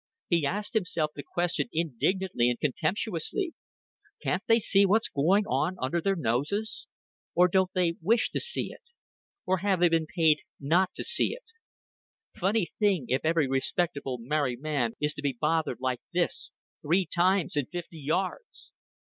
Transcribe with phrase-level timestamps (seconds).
[0.29, 3.53] He asked himself the question indignantly and contemptuously.
[4.19, 6.87] "Can't they see what's going on under their noses?
[7.35, 8.81] Or don't they wish to see it?
[9.45, 11.51] Or have they been paid not to see it?
[12.35, 16.49] Funny thing if every respectable married man is to be bothered like this
[16.81, 18.71] three times in fifty yards!"